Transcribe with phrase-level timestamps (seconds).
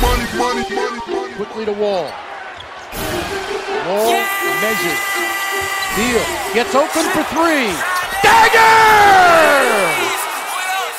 [0.00, 2.10] Money, money, money, Quickly to Wall.
[3.86, 4.26] Wall yeah!
[4.62, 5.02] measures.
[5.96, 6.22] Deal.
[6.54, 7.74] Gets open for three.
[8.22, 8.74] Dagger!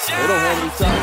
[0.08, 1.00] They don't have any time.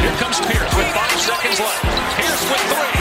[0.00, 1.82] Here comes Pierce with five seconds left.
[2.16, 2.97] Pierce with three.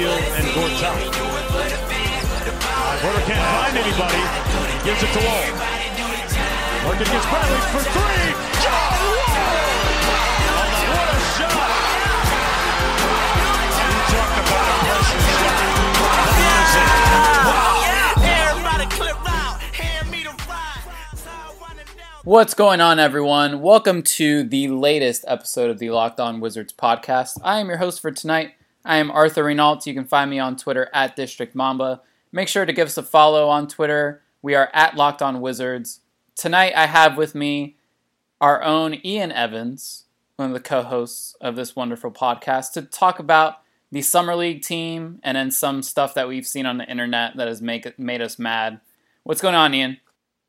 [0.00, 0.46] And.
[3.02, 4.22] Porter can't find anybody.
[4.84, 5.42] Gives it to Wall.
[7.26, 8.30] Bradley for three.
[22.22, 23.60] What's going on, everyone?
[23.62, 27.40] Welcome to the latest episode of the Locked On Wizards podcast.
[27.42, 28.52] I am your host for tonight.
[28.84, 29.86] I am Arthur Reinaltt.
[29.86, 32.02] You can find me on Twitter at District Mamba.
[32.32, 34.22] Make sure to give us a follow on Twitter.
[34.42, 36.00] We are at Locked On Wizards.
[36.36, 37.76] Tonight, I have with me
[38.40, 40.04] our own Ian Evans,
[40.36, 44.62] one of the co hosts of this wonderful podcast, to talk about the Summer League
[44.62, 48.20] team and then some stuff that we've seen on the internet that has make, made
[48.20, 48.80] us mad.
[49.24, 49.98] What's going on, Ian?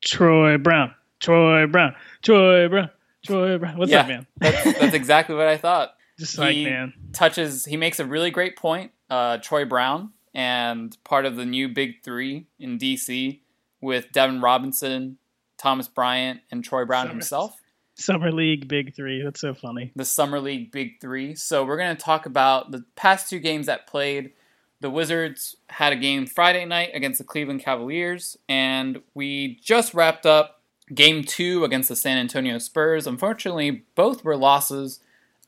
[0.02, 0.94] Troy Brown.
[1.20, 2.90] Troy Brown, Troy Brown,
[3.24, 3.76] Troy Brown.
[3.76, 4.26] What's yeah, up, man?
[4.38, 5.94] that's, that's exactly what I thought.
[6.20, 7.64] Just like he man, touches.
[7.64, 8.92] He makes a really great point.
[9.08, 13.40] Uh, Troy Brown and part of the new Big Three in DC
[13.80, 15.16] with Devin Robinson,
[15.56, 17.56] Thomas Bryant, and Troy Brown Summer, himself.
[17.94, 19.22] Summer League Big Three.
[19.22, 19.92] That's so funny.
[19.96, 21.34] The Summer League Big Three.
[21.34, 24.32] So we're going to talk about the past two games that played.
[24.80, 30.26] The Wizards had a game Friday night against the Cleveland Cavaliers, and we just wrapped
[30.26, 30.60] up
[30.94, 33.06] Game two against the San Antonio Spurs.
[33.06, 35.00] Unfortunately, both were losses.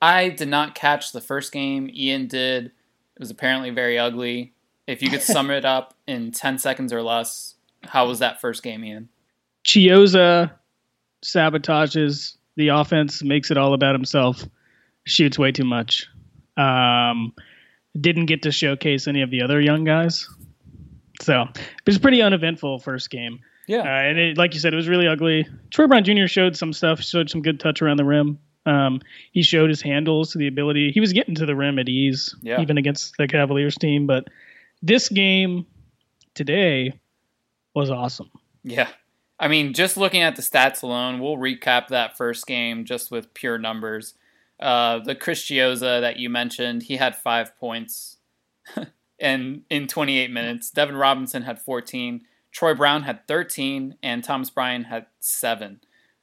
[0.03, 1.89] I did not catch the first game.
[1.95, 2.67] Ian did.
[2.67, 4.53] It was apparently very ugly.
[4.89, 7.55] If you could sum it up in 10 seconds or less,
[7.85, 9.09] how was that first game, Ian?
[9.65, 10.51] Chiozza
[11.25, 14.45] sabotages the offense, makes it all about himself,
[15.05, 16.09] shoots way too much.
[16.57, 17.33] Um,
[17.99, 20.29] didn't get to showcase any of the other young guys.
[21.21, 23.39] So it was pretty uneventful first game.
[23.69, 25.47] Yeah, uh, and it, like you said, it was really ugly.
[25.71, 26.27] Troy Brown Jr.
[26.27, 28.41] showed some stuff, showed some good touch around the rim.
[28.65, 29.00] Um,
[29.33, 30.93] he showed his handles, the ability.
[30.93, 32.61] He was getting to the rim at ease, yeah.
[32.61, 34.06] even against the Cavaliers team.
[34.06, 34.28] But
[34.83, 35.67] this game
[36.34, 36.99] today
[37.75, 38.31] was awesome.
[38.62, 38.89] Yeah.
[39.39, 43.34] I mean, just looking at the stats alone, we'll recap that first game just with
[43.34, 44.15] pure numbers.
[44.61, 48.19] Uh, the Chris Chiozza that you mentioned, he had five points
[49.21, 50.71] and in 28 minutes.
[50.71, 52.23] Devin Robinson had 14.
[52.53, 55.81] Troy Brown had 13 and Thomas Bryant had seven.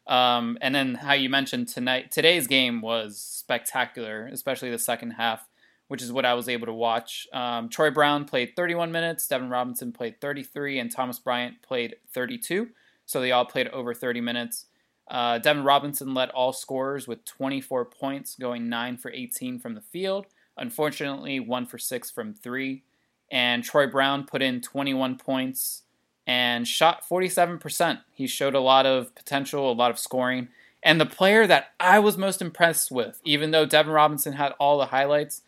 [0.09, 5.47] Um, and then how you mentioned tonight, today's game was spectacular, especially the second half,
[5.87, 7.27] which is what I was able to watch.
[7.31, 12.69] Um, Troy Brown played 31 minutes, Devin Robinson played 33, and Thomas Bryant played 32.
[13.05, 14.65] So they all played over 30 minutes.
[15.07, 19.81] Uh, Devin Robinson led all scorers with 24 points, going 9 for 18 from the
[19.81, 20.25] field.
[20.57, 22.83] Unfortunately, 1 for 6 from 3.
[23.31, 25.83] And Troy Brown put in 21 points
[26.29, 28.01] and shot 47%.
[28.13, 30.49] He showed a lot of potential, a lot of scoring.
[30.83, 34.77] And the player that I was most impressed with, even though Devin Robinson had all
[34.77, 35.41] the highlights,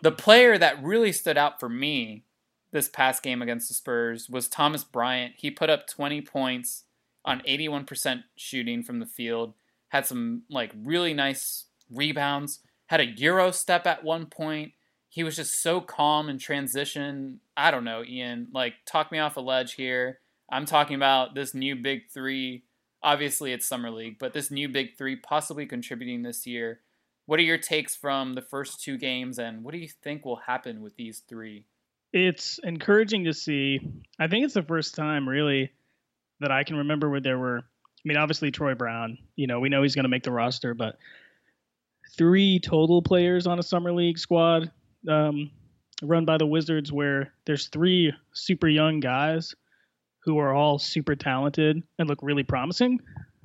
[0.00, 2.22] the player that really stood out for me
[2.70, 5.34] this past game against the Spurs was Thomas Bryant.
[5.38, 6.84] He put up 20 points
[7.24, 9.54] on 81% shooting from the field,
[9.88, 14.70] had some like really nice rebounds, had a euro step at one point.
[15.08, 17.40] He was just so calm in transition.
[17.56, 20.20] I don't know, Ian, like talk me off a ledge here.
[20.50, 22.64] I'm talking about this new big three.
[23.02, 26.80] Obviously, it's Summer League, but this new big three possibly contributing this year.
[27.26, 30.36] What are your takes from the first two games, and what do you think will
[30.36, 31.66] happen with these three?
[32.12, 33.80] It's encouraging to see.
[34.18, 35.70] I think it's the first time, really,
[36.40, 37.58] that I can remember where there were.
[37.58, 40.72] I mean, obviously, Troy Brown, you know, we know he's going to make the roster,
[40.72, 40.96] but
[42.16, 44.70] three total players on a Summer League squad
[45.06, 45.50] um,
[46.02, 49.54] run by the Wizards where there's three super young guys
[50.28, 53.00] who are all super talented and look really promising.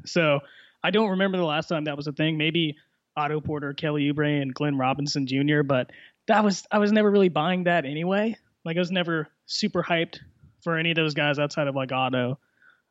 [0.05, 0.41] So
[0.83, 2.37] I don't remember the last time that was a thing.
[2.37, 2.75] Maybe
[3.15, 5.63] Otto Porter, Kelly Oubre, and Glenn Robinson Jr.
[5.63, 5.91] But
[6.27, 8.35] that was I was never really buying that anyway.
[8.65, 10.19] Like I was never super hyped
[10.61, 12.37] for any of those guys outside of like Otto.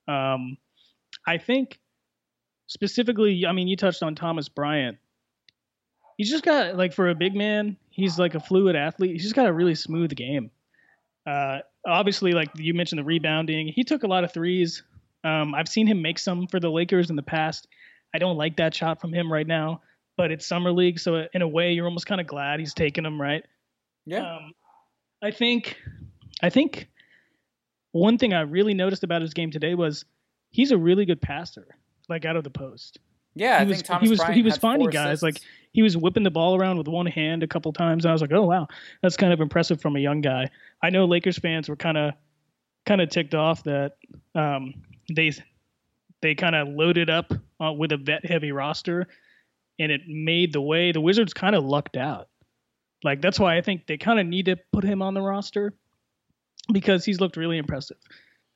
[0.08, 0.56] Um,
[1.26, 1.78] I think
[2.66, 4.96] specifically, I mean, you touched on Thomas Bryant.
[6.16, 9.12] He's just got like for a big man, he's like a fluid athlete.
[9.12, 10.50] He's just got a really smooth game.
[11.26, 13.68] Uh, obviously, like you mentioned, the rebounding.
[13.68, 14.82] He took a lot of threes.
[15.24, 17.68] Um, I've seen him make some for the Lakers in the past.
[18.14, 19.82] I don't like that shot from him right now,
[20.16, 23.04] but it's summer league, so in a way, you're almost kind of glad he's taking
[23.04, 23.44] them, right?
[24.04, 24.36] Yeah.
[24.36, 24.52] Um,
[25.22, 25.76] I think,
[26.42, 26.88] I think
[27.92, 30.04] one thing I really noticed about his game today was
[30.50, 31.76] he's a really good passer,
[32.08, 32.98] like out of the post.
[33.34, 35.22] Yeah, I he was, think Thomas he was Bryant he was finding guys assists.
[35.22, 35.40] like
[35.72, 38.06] he was whipping the ball around with one hand a couple times.
[38.06, 38.68] I was like, oh wow,
[39.02, 40.50] that's kind of impressive from a young guy.
[40.82, 42.14] I know Lakers fans were kind of
[42.84, 43.96] kind of ticked off that
[44.34, 44.74] um,
[45.14, 45.32] they
[46.20, 49.08] they kind of loaded up uh, with a vet heavy roster,
[49.78, 52.28] and it made the way the Wizards kind of lucked out.
[53.04, 55.72] Like that's why I think they kind of need to put him on the roster
[56.72, 57.96] because he's looked really impressive.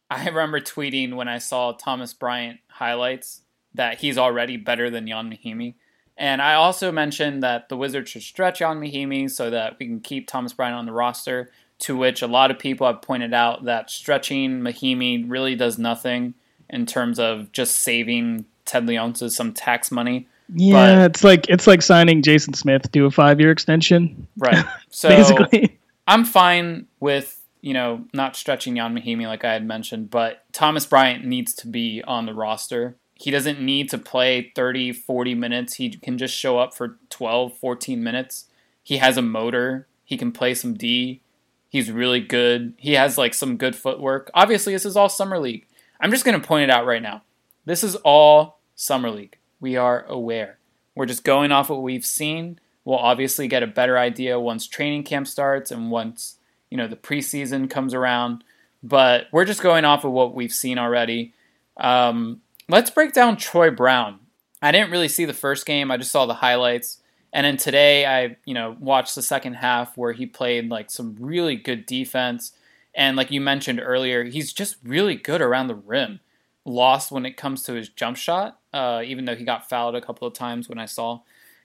[0.09, 3.43] I remember tweeting when I saw Thomas Bryant highlights
[3.75, 5.75] that he's already better than Ian Mahinmi.
[6.19, 10.01] And I also mentioned that the Wizards should stretch Ian Mahinmi so that we can
[10.01, 13.65] keep Thomas Bryant on the roster, to which a lot of people have pointed out
[13.65, 16.35] that stretching Mahinmi really does nothing
[16.71, 20.27] in terms of just saving Ted Leonsis some tax money.
[20.49, 24.65] Yeah, it's like it's like signing Jason Smith to a five year extension, Right.
[24.91, 25.79] So basically.
[26.09, 30.87] I'm fine with, you know, not stretching Ian Mahinmi like I had mentioned, but Thomas
[30.87, 32.97] Bryant needs to be on the roster.
[33.19, 35.75] He doesn't need to play 30, 40 minutes.
[35.75, 38.47] He can just show up for 12, 14 minutes.
[38.83, 39.87] He has a motor.
[40.05, 41.21] He can play some D.
[41.69, 42.75] He's really good.
[42.77, 44.31] He has like some good footwork.
[44.35, 45.67] Obviously, this is all summer league.
[45.99, 47.23] I'm just going to point it out right now.
[47.65, 49.39] This is all summer league.
[49.61, 50.59] We are aware.
[50.95, 52.61] We're just going off what we've seen.
[52.85, 56.37] We'll obviously get a better idea once training camp starts and once,
[56.71, 58.45] you know, the preseason comes around.
[58.83, 61.33] But we're just going off of what we've seen already.
[61.77, 64.21] Um, let's break down Troy Brown.
[64.61, 65.91] I didn't really see the first game.
[65.91, 67.01] I just saw the highlights.
[67.33, 71.17] And then today I, you know, watched the second half where he played like some
[71.21, 72.53] really good defense.
[72.95, 76.21] And like you mentioned earlier, he's just really good around the rim.
[76.65, 80.01] Lost when it comes to his jump shot, uh, even though he got fouled a
[80.01, 81.21] couple of times when I saw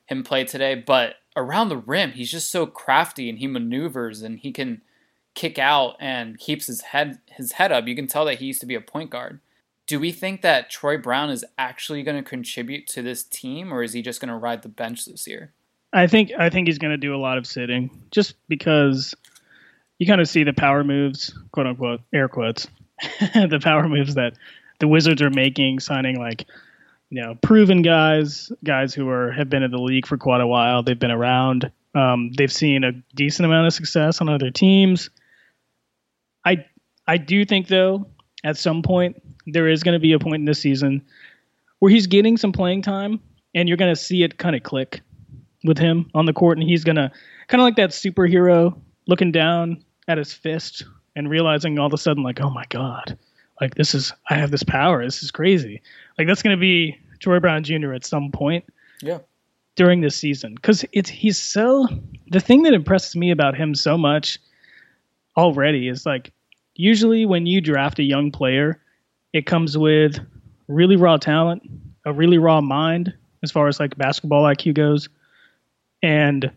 [0.05, 0.75] him play today.
[0.75, 4.81] But around the rim, he's just so crafty and he maneuvers and he can
[5.33, 7.87] kick out and keeps his head his head up.
[7.87, 9.39] You can tell that he used to be a point guard.
[9.87, 13.83] Do we think that Troy Brown is actually going to contribute to this team, or
[13.83, 15.53] is he just going to ride the bench this year?
[15.93, 19.13] I think I think he's going to do a lot of sitting, just because
[19.99, 22.67] you kind of see the power moves, quote unquote, air quotes,
[23.33, 24.33] the power moves that
[24.79, 26.45] the Wizards are making, signing like
[27.09, 30.47] you know proven guys, guys who are have been in the league for quite a
[30.47, 30.83] while.
[30.83, 31.71] They've been around.
[31.93, 35.09] Um, they've seen a decent amount of success on other teams.
[36.45, 36.65] I
[37.05, 38.07] I do think though,
[38.43, 41.01] at some point there is going to be a point in this season
[41.79, 43.19] where he's getting some playing time,
[43.55, 45.01] and you're going to see it kind of click
[45.63, 47.11] with him on the court, and he's gonna
[47.47, 48.75] kind of like that superhero
[49.07, 50.83] looking down at his fist
[51.15, 53.15] and realizing all of a sudden, like, oh my god,
[53.59, 55.03] like this is I have this power.
[55.05, 55.79] This is crazy.
[56.17, 57.93] Like that's gonna be Troy Brown Jr.
[57.93, 58.65] at some point
[59.03, 59.19] Yeah.
[59.75, 61.87] during this season because it's he's so
[62.31, 64.39] the thing that impresses me about him so much
[65.37, 66.31] already is like
[66.75, 68.81] usually when you draft a young player
[69.33, 70.19] it comes with
[70.67, 71.63] really raw talent
[72.05, 75.09] a really raw mind as far as like basketball iq goes
[76.03, 76.51] and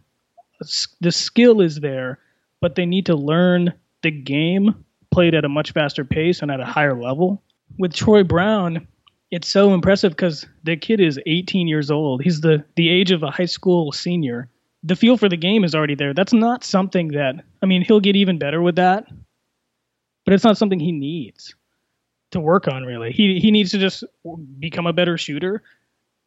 [1.01, 2.19] the skill is there
[2.61, 4.75] but they need to learn the game
[5.11, 7.43] played at a much faster pace and at a higher level
[7.79, 8.87] with troy brown
[9.35, 12.23] it's so impressive because the kid is 18 years old.
[12.23, 14.49] He's the the age of a high school senior.
[14.85, 16.15] The feel for the game is already there.
[16.15, 19.07] That's not something that I mean he'll get even better with that,
[20.25, 21.53] but it's not something he needs
[22.35, 23.11] to work on really.
[23.11, 24.05] He he needs to just
[24.59, 25.63] become a better shooter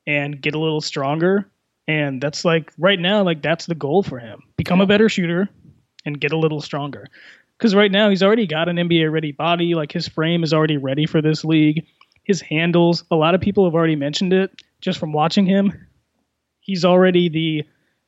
[0.06, 1.50] and get a little stronger.
[1.88, 5.48] And that's like right now, like that's the goal for him: become a better shooter
[6.06, 7.08] and get a little stronger.
[7.58, 9.74] Because right now he's already got an NBA ready body.
[9.74, 11.86] Like his frame is already ready for this league
[12.28, 13.06] his handles.
[13.10, 15.88] A lot of people have already mentioned it just from watching him.
[16.60, 17.64] He's already the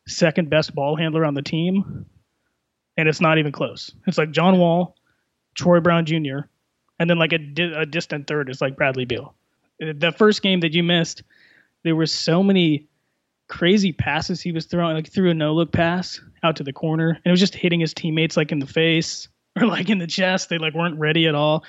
[0.07, 2.05] second best ball handler on the team,
[2.97, 3.91] and it's not even close.
[4.05, 4.95] It's like John Wall,
[5.55, 6.39] Troy Brown Jr.,
[6.99, 9.33] and then like a, di- a distant third is like Bradley Beal.
[9.81, 11.23] Uh, The first game that you missed,
[11.83, 12.87] there were so many
[13.47, 17.09] crazy passes he was throwing, like threw a no look pass out to the corner,
[17.09, 19.27] and it was just hitting his teammates like in the face
[19.59, 20.49] or like in the chest.
[20.49, 21.63] They like weren't ready at all.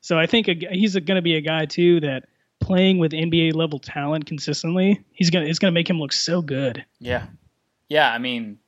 [0.00, 2.26] So I think a, he's going to be a guy too that
[2.60, 6.84] playing with NBA level talent consistently, he's gonna it's gonna make him look so good.
[7.00, 7.26] Yeah.
[7.88, 8.58] Yeah, I mean,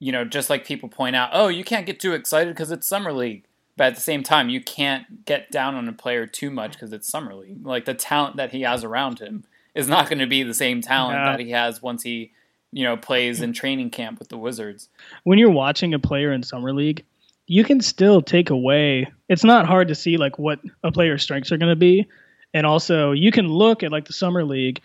[0.00, 2.86] you know, just like people point out, oh, you can't get too excited because it's
[2.86, 3.44] summer league.
[3.78, 6.92] But at the same time, you can't get down on a player too much because
[6.92, 7.64] it's summer league.
[7.64, 10.80] Like the talent that he has around him is not going to be the same
[10.80, 12.32] talent that he has once he,
[12.72, 14.88] you know, plays in training camp with the Wizards.
[15.22, 17.04] when you're watching a player in summer league,
[17.46, 19.06] you can still take away.
[19.28, 22.08] It's not hard to see like what a player's strengths are going to be,
[22.52, 24.80] and also you can look at like the summer league,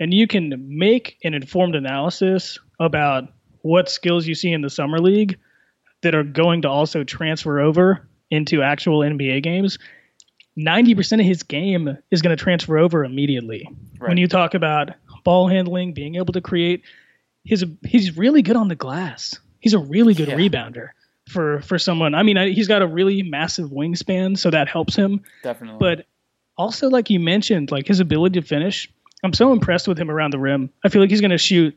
[0.00, 3.28] and you can make an informed analysis about
[3.60, 5.38] what skills you see in the summer league
[6.00, 9.78] that are going to also transfer over into actual NBA games.
[10.58, 13.68] 90% of his game is going to transfer over immediately.
[13.98, 14.90] When you talk about
[15.24, 16.82] ball handling, being able to create,
[17.44, 19.38] he's he's really good on the glass.
[19.60, 20.36] He's a really good Yeah.
[20.36, 20.88] rebounder
[21.28, 22.14] for for someone.
[22.14, 25.22] I mean, I, he's got a really massive wingspan, so that helps him.
[25.42, 25.78] Definitely.
[25.78, 26.06] But
[26.58, 28.90] also, like you mentioned, like his ability to finish,
[29.22, 30.68] I'm so impressed with him around the rim.
[30.84, 31.74] I feel like he's going to shoot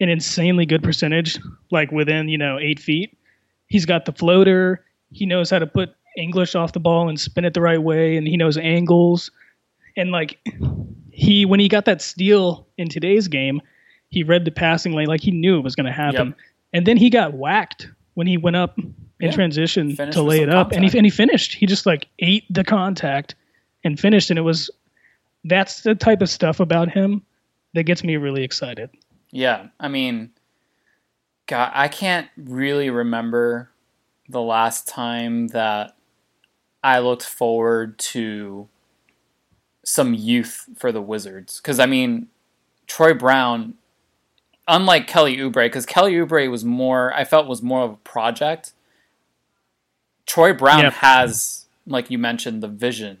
[0.00, 1.38] an insanely good percentage,
[1.70, 3.16] like within you know eight feet.
[3.68, 4.84] He's got the floater.
[5.10, 8.16] He knows how to put English off the ball and spin it the right way,
[8.16, 9.30] and he knows angles.
[9.96, 10.38] And like
[11.10, 13.60] he, when he got that steal in today's game,
[14.10, 16.28] he read the passing lane like he knew it was going to happen.
[16.28, 16.36] Yep.
[16.72, 19.30] And then he got whacked when he went up in Yeah.
[19.32, 21.54] transition Finished to lay it up, and he and he finished.
[21.54, 23.34] He just like ate the contact
[23.84, 24.70] and finished, and it was
[25.44, 27.22] that's the type of stuff about him
[27.74, 28.90] that gets me really excited.
[29.30, 30.30] Yeah, I mean,
[31.46, 33.70] God, I can't really remember
[34.28, 35.96] the last time that
[36.88, 38.68] I looked forward to
[39.84, 41.60] some youth for the Wizards.
[41.60, 42.28] Because I mean,
[42.86, 43.74] Troy Brown,
[44.66, 48.72] unlike Kelly Oubre, because Kelly Oubre was more, I felt was more of a project.
[50.24, 50.92] Troy Brown Yep.
[50.94, 53.18] has, like you mentioned, the vision,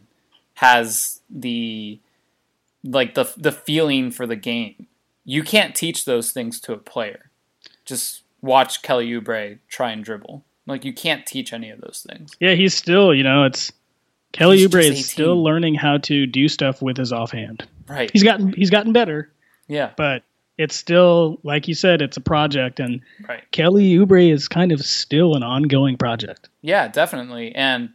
[0.54, 2.00] has the
[2.82, 4.86] like the the feeling for the game.
[5.26, 7.30] You can't teach those things to a player.
[7.84, 10.42] Just watch Kelly Oubre try and dribble.
[10.68, 12.36] Like you can't teach any of those things.
[12.40, 13.72] Yeah, he's still, you know, it's
[14.32, 15.02] Kelly He's Oubre is 18.
[15.02, 17.66] still learning how to do stuff with his offhand.
[17.88, 18.10] Right.
[18.12, 19.32] He's gotten he's gotten better,
[19.66, 19.92] yeah.
[19.96, 20.22] but
[20.58, 23.50] it's still like you said, it's a project, and Right.
[23.50, 26.48] Kelly Oubre is kind of still an ongoing project.
[26.60, 27.54] Yeah, definitely.
[27.54, 27.90] And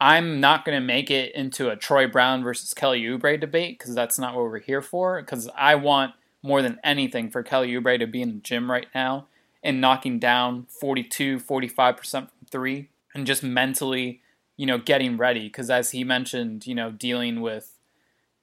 [0.00, 3.94] I'm not going to make it into a Troy Brown versus Kelly Oubre debate because
[3.94, 5.20] that's not what we're here for.
[5.20, 8.88] Because I want more than anything for Kelly Oubre to be in the gym right
[8.94, 9.26] now
[9.62, 14.20] and knocking down 42, 45% from three and just mentally,
[14.56, 15.44] you know, getting ready.
[15.44, 17.78] Because as he mentioned, you know, dealing with,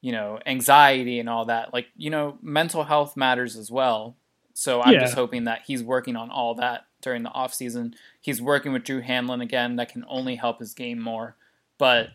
[0.02, 4.16] you know, anxiety and all that, like, you know, mental health matters as well.
[4.54, 5.02] So I'm Yeah.
[5.02, 7.94] just hoping that he's working on all that during the offseason.
[8.20, 9.76] He's working with Drew Hanlen again.
[9.78, 11.36] That can only help his game more.
[11.78, 12.12] But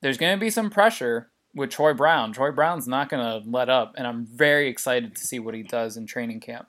[0.00, 2.32] there's going to be some pressure with Troy Brown.
[2.32, 5.62] Troy Brown's not going to let up, and I'm very excited to see what he
[5.62, 6.66] does in training camp.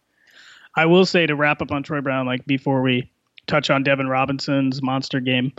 [0.76, 3.12] I will say to wrap up on Troy Brown, like before we
[3.48, 5.54] touch on Devin Robinson's monster game,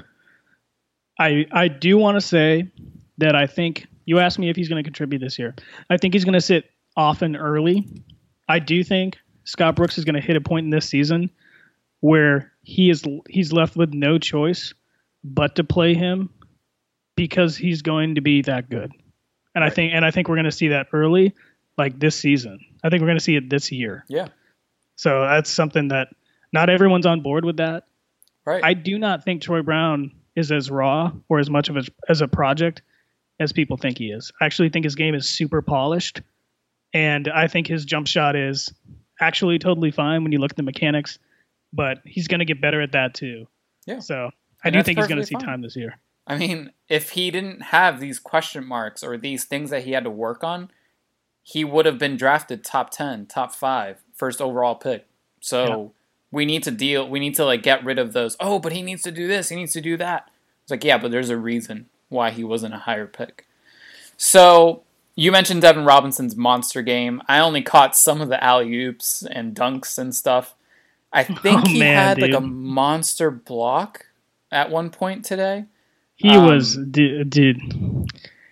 [1.19, 2.71] I I do want to say
[3.19, 5.55] that I think you asked me if he's going to contribute this year.
[5.89, 7.87] I think he's going to sit often early.
[8.49, 11.31] I do think Scott Brooks is going to hit a point in this season
[12.01, 14.75] where he is he's left with no choice
[15.23, 16.31] but to play him
[17.17, 18.93] because he's going to be that good.
[19.55, 21.35] And I think and I think we're going to see that early
[21.79, 22.61] like this season.
[22.83, 24.05] I think we're going to see it this year.
[24.09, 24.29] Yeah,
[24.97, 26.09] So that's something that
[26.53, 27.85] not everyone's on board with that.
[28.45, 28.63] right.
[28.65, 32.21] I do not think Troy Brown is as raw or as much of a, as
[32.21, 32.83] a project
[33.41, 34.31] as people think he is.
[34.41, 36.21] I actually think his game is super polished,
[36.93, 38.73] and I think his jump shot is
[39.21, 41.19] actually totally fine when you look at the mechanics.
[41.73, 43.49] But he's going to get better at that too.
[43.87, 43.99] Yeah.
[43.99, 44.31] So
[44.65, 45.45] I And do think he's going to see fine.
[45.45, 45.99] time this year.
[46.27, 50.05] I mean, if he didn't have these question marks or these things that he had
[50.05, 50.71] to work on,
[51.45, 55.07] he would have been drafted top 10, top 5, first overall pick.
[55.41, 55.87] So Yeah.
[56.33, 58.83] we need to deal we need to like get rid of those, oh, but he
[58.83, 60.31] needs to do this, he needs to do that.
[60.63, 63.47] It's like, yeah, but there's a reason why he wasn't a higher pick.
[64.17, 64.83] So
[65.17, 67.21] you mentioned Devin Robinson's monster game.
[67.29, 70.55] I only caught some of the alley oops and dunks and stuff.
[71.13, 74.07] I think Oh, he man, had like a monster block
[74.51, 75.67] at one point today.
[76.17, 77.61] He Um, was dude, dude.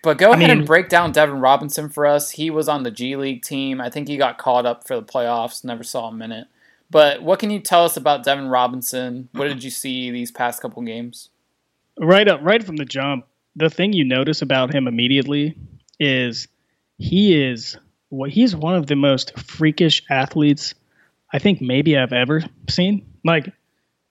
[0.03, 2.29] But go I ahead and break down Devin Robinson for us.
[2.29, 3.81] He was on the G League team.
[3.81, 5.63] I think he got called up for the playoffs.
[5.63, 6.47] Never saw a minute.
[6.91, 9.29] But what can you tell us about Devin Robinson?
[9.31, 11.29] What did you see these past couple games?
[11.99, 15.55] right up right from the jump the thing you notice about him immediately
[15.99, 16.47] is
[16.97, 17.77] he is
[18.09, 20.73] what he's one of the most freakish athletes
[21.31, 23.51] i think maybe i've ever seen like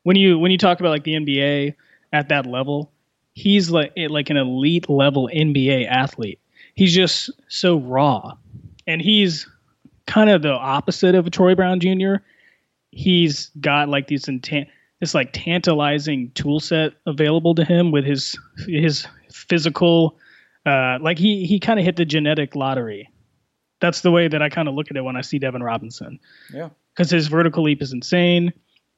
[0.05, 1.75] when you when you talk about like the nba
[2.13, 2.92] at that level
[3.33, 6.41] he's like like an elite level nba athlete
[6.75, 8.33] he's just so raw
[8.87, 9.49] and he's
[10.07, 12.17] kind of the opposite of a troy brown jr
[12.93, 14.69] he's got like these intent
[15.03, 20.17] this like tantalizing tool set available to him with his his physical
[20.65, 23.11] uh like he he kind of hit the genetic lottery.
[23.81, 26.21] That's the way that I kind of look at it when I see Devin Robinson.
[26.55, 26.69] Yeah.
[26.95, 28.53] Cuz his vertical leap is insane.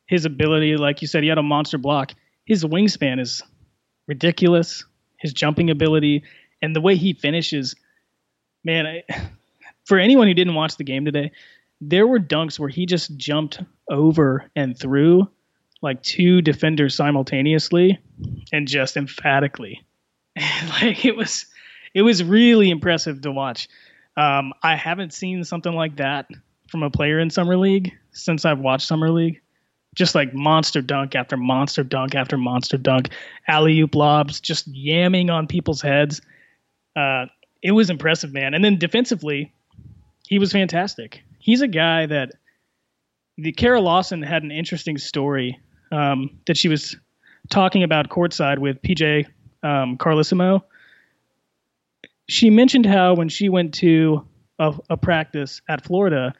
[0.06, 2.12] His ability like you said he had a monster block.
[2.44, 3.42] His wingspan is
[4.06, 4.84] ridiculous.
[5.18, 6.24] His jumping ability
[6.60, 7.74] and the way he finishes
[8.64, 9.04] man, I,
[9.84, 11.32] for anyone who didn't watch the game today,
[11.80, 15.28] there were dunks where he just jumped over and through
[15.82, 17.98] like two defenders simultaneously
[18.52, 19.84] and just emphatically.
[20.80, 21.46] like it was
[21.92, 23.68] it was really impressive to watch.
[24.16, 26.28] Um, I haven't seen something like that
[26.68, 29.40] from a player in summer league since I've watched summer league.
[29.94, 33.10] Just like monster dunk after monster dunk after monster dunk,
[33.46, 36.20] alley oop lobs, just yamming on people's heads.
[36.96, 37.26] Uh,
[37.62, 38.54] it was impressive, man.
[38.54, 39.52] And then defensively,
[40.28, 41.22] he was fantastic.
[41.38, 42.32] He's a guy that
[43.36, 45.58] the Kara Lawson had an interesting story
[45.92, 46.96] um, that she was
[47.50, 49.26] talking about courtside with PJ
[49.62, 50.62] um, Carlesimo.
[52.28, 54.26] She mentioned how when she went to
[54.58, 56.34] a, a practice at Florida,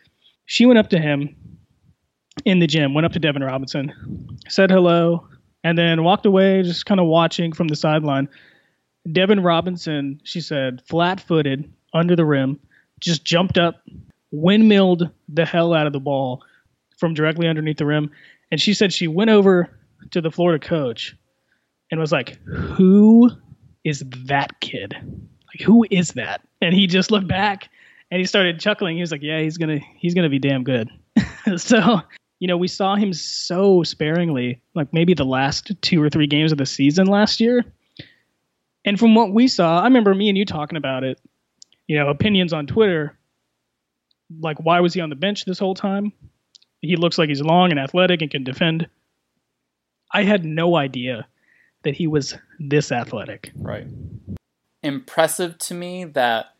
[0.46, 1.36] she went up to him
[2.44, 3.92] in the gym, went up to Devin Robinson,
[4.48, 5.28] said hello,
[5.62, 8.28] and then walked away, just kind of watching from the sideline.
[9.10, 12.58] Devin Robinson, she said, flat footed under the rim,
[13.00, 13.82] just jumped up,
[14.30, 16.42] windmilled the hell out of the ball
[16.96, 18.10] from directly underneath the rim.
[18.50, 19.70] And she said she went over
[20.10, 21.16] to the Florida coach
[21.90, 23.30] and was like, Who
[23.84, 24.94] is that kid?
[24.94, 26.40] Like, who is that?
[26.60, 27.68] And he just looked back
[28.10, 28.96] and he started chuckling.
[28.96, 30.90] He was like, Yeah, he's gonna he's gonna be damn good.
[31.56, 32.00] so,
[32.44, 36.52] you know, we saw him so sparingly, like maybe the last two or three games
[36.52, 37.64] of the season last year.
[38.84, 41.18] And from what we saw, I remember me and you talking about it,
[41.86, 43.16] you know, opinions on Twitter.
[44.40, 46.12] Like, why was he on the bench this whole time?
[46.82, 48.90] He looks like he's long and athletic and can defend.
[50.12, 51.26] I had no idea
[51.84, 53.52] that he was this athletic.
[53.56, 53.86] Right.
[54.82, 56.53] Impressive to me that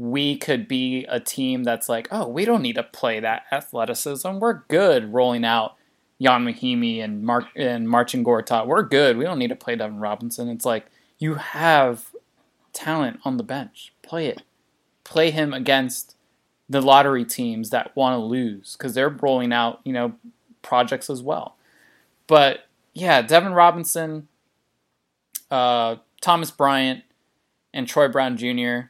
[0.00, 4.38] we could be a team that's like, oh, we don't need to play that athleticism.
[4.38, 5.76] We're good rolling out
[6.18, 8.66] Ian Mahinmi and Mark and Marcin Gortat.
[8.66, 9.18] We're good.
[9.18, 10.48] We don't need to play Devin Robinson.
[10.48, 10.86] It's like
[11.18, 12.12] you have
[12.72, 13.92] talent on the bench.
[14.00, 14.40] Play it.
[15.04, 16.16] Play him against
[16.66, 20.14] the lottery teams that want to lose because they're rolling out, you know,
[20.62, 21.56] projects as well.
[22.26, 22.60] But
[22.94, 24.28] yeah, Devin Robinson,
[25.50, 27.04] uh, Thomas Bryant,
[27.74, 28.89] and Troy Brown Jr.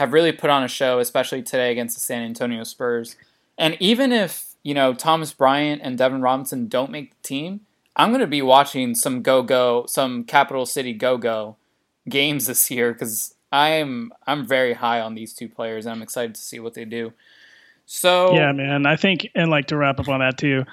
[0.00, 3.16] have really put on a show, especially today against the San Antonio Spurs.
[3.58, 7.60] And even if, you know, Thomas Bryant and Devin Robinson don't make the team,
[7.96, 11.56] I'm going to be watching some go go, some Capital City go go
[12.08, 15.84] games this year because I'm I'm very high on these two players.
[15.84, 17.12] and I'm excited to see what they do.
[17.84, 20.64] So yeah, man, I think and like to wrap up on that too.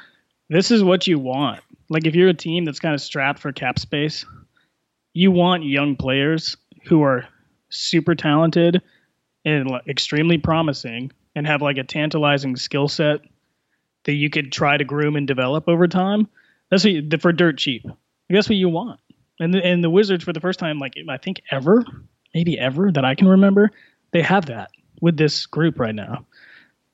[0.47, 1.59] This is what you want.
[1.89, 4.25] Like if you're a team that's kind of strapped for cap space,
[5.13, 7.27] you want young players who are
[7.67, 8.81] super talented
[9.47, 13.21] and extremely promising and have like a tantalizing skill set
[14.03, 16.27] that you could try to groom and develop over time.
[16.69, 17.85] That's what you, for dirt cheap.
[18.29, 18.99] That's what you want.
[19.39, 21.85] And the, and the Wizards for the first time, like I think ever,
[22.33, 23.71] maybe ever that I can remember,
[24.11, 26.25] they have that with this group right now.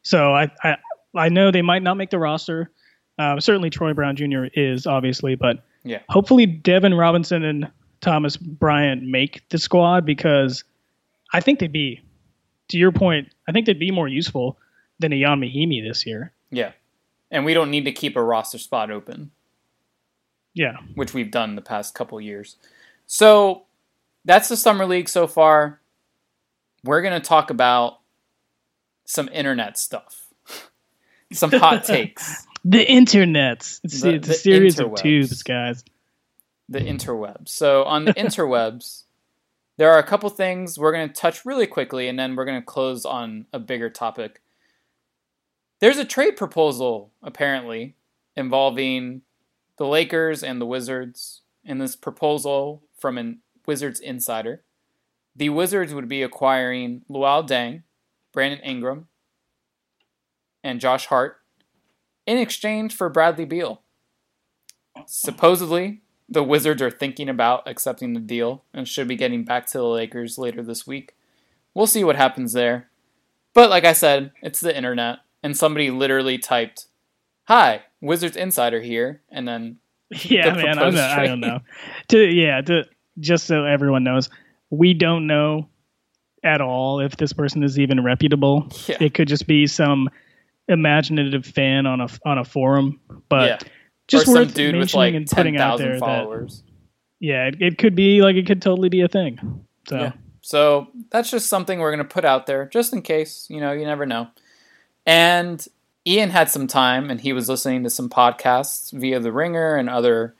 [0.03, 0.77] So I I,
[1.15, 2.69] I know they might not make the roster.
[3.17, 4.45] Uh, certainly Troy Brown Jr.
[4.53, 10.63] is obviously, but yeah, hopefully Devin Robinson and Thomas Bryant make the squad because
[11.31, 12.01] I think they'd be,
[12.69, 14.57] to your point, I think they'd be more useful
[14.99, 16.31] than a Ian Mahinmi this year.
[16.51, 16.71] Yeah,
[17.31, 19.31] and we don't need to keep a roster spot open.
[20.53, 22.57] Yeah, which we've done the past couple years.
[23.07, 23.63] So
[24.25, 25.79] that's the summer league so far.
[26.83, 27.99] We're gonna talk about
[29.05, 30.27] some internet stuff,
[31.33, 32.45] some hot takes.
[32.63, 33.79] the internets.
[33.83, 34.93] It's, the, it's a series interwebs.
[34.93, 35.83] of tubes, guys.
[36.69, 37.49] The interwebs.
[37.49, 39.03] So on the interwebs,
[39.77, 42.59] there are a couple things we're going to touch really quickly, and then we're going
[42.59, 44.41] to close on a bigger topic.
[45.79, 47.95] There's a trade proposal apparently
[48.35, 49.21] involving
[49.77, 51.41] the Lakers and the Wizards.
[51.65, 54.63] In this proposal from a Wizards insider,
[55.35, 57.83] the Wizards would be acquiring Luol Deng,
[58.33, 59.07] Brandon Ingram,
[60.63, 61.37] and Josh Hart
[62.25, 63.81] in exchange for Bradley Beal.
[65.05, 66.02] Supposedly,
[66.33, 69.85] the Wizards are thinking about accepting the deal and should be getting back to the
[69.85, 71.15] Lakers later this week.
[71.73, 72.89] We'll see what happens there.
[73.53, 76.87] But like I said, it's the internet, and somebody literally typed,
[77.45, 79.77] "Hi, Wizards Insider here," and then
[80.23, 81.59] yeah, man, I'm not, I don't know.
[82.09, 82.85] To yeah, to
[83.19, 84.29] just so everyone knows,
[84.71, 85.69] we don't know
[86.43, 88.67] at all if this person is even reputable.
[88.87, 88.97] Yeah.
[88.99, 90.09] It could just be some
[90.67, 93.69] imaginative fan on a on a forum, but yeah.
[94.07, 96.63] Just or some worth dude with mentioning like and putting out there thousand that
[97.19, 99.65] yeah, it, it could be like it could totally be a thing.
[99.87, 100.11] So Yeah.
[100.41, 103.47] So that's just something we're going to put out there just in case.
[103.49, 104.27] You know, you never know.
[105.05, 105.65] And
[106.05, 109.89] Ian had some time and he was listening to some podcasts via The Ringer and
[109.89, 110.35] other.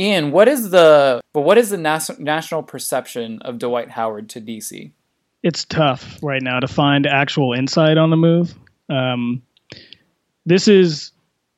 [0.00, 4.40] Ian, what is the but what is the nas- national perception of Dwight Howard to
[4.40, 4.92] DC?
[5.44, 8.54] it's tough right now to find actual insight on the move.
[8.88, 9.42] Um,
[10.46, 11.12] this is,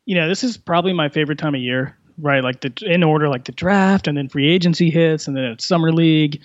[0.07, 2.42] you know, this is probably my favorite time of year, right?
[2.42, 5.66] Like the in order, like the draft, and then free agency hits, and then it's
[5.66, 6.40] summer league,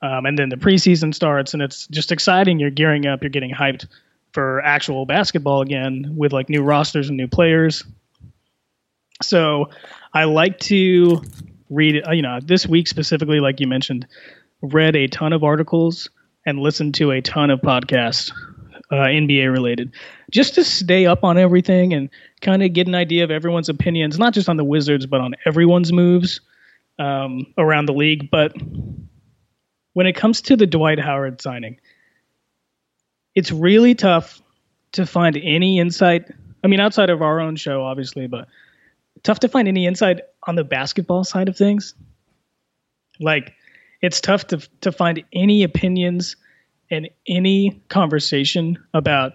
[0.00, 2.58] um, and then the preseason starts, and it's just exciting.
[2.58, 3.86] You're gearing up, you're getting hyped
[4.32, 7.84] for actual basketball again with like new rosters and new players.
[9.20, 9.70] So
[10.14, 11.22] I like to
[11.70, 14.06] read, uh, you know, this week specifically, like you mentioned,
[14.62, 16.08] read a ton of articles
[16.46, 18.32] and listened to a ton of podcasts,
[18.92, 19.94] uh, NBA related,
[20.30, 22.10] just to stay up on everything and
[22.42, 25.34] kind of get an idea of everyone's opinions, not just on the Wizards, but on
[25.46, 26.42] everyone's moves
[26.98, 28.30] um, around the league.
[28.30, 28.54] But
[29.94, 31.80] when it comes to the Dwight Howard signing,
[33.34, 34.42] it's really tough
[34.92, 36.30] to find any insight.
[36.62, 38.46] I mean, outside of our own show, obviously, but
[39.22, 41.94] tough to find any insight on the basketball side of things.
[43.18, 43.54] Like,
[44.02, 46.36] it's tough to to find any opinions
[46.92, 49.32] and any conversation about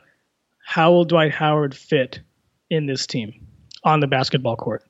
[0.63, 2.22] how will Dwight Howard fit
[2.70, 3.34] in this team
[3.84, 4.84] on the basketball court.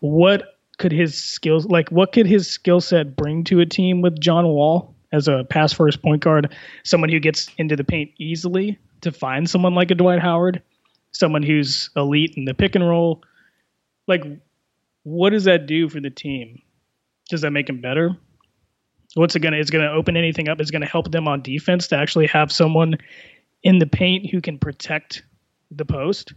[0.00, 4.18] What could his skills like what could his skill set bring to a team with
[4.18, 8.78] John Wall as a pass first point guard, someone who gets into the paint easily
[9.02, 10.60] to find someone like a Dwight Howard,
[11.12, 13.22] someone who's elite in the pick and roll.
[14.08, 14.24] Like
[15.04, 16.62] what does that do for the team?
[17.28, 18.16] Does that make him better?
[19.14, 19.58] What's it gonna?
[19.58, 20.60] It's gonna open anything up.
[20.60, 22.96] It's gonna help them on defense to actually have someone
[23.62, 25.22] in the paint who can protect
[25.70, 26.32] the post,